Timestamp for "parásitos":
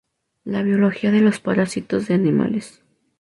1.39-2.07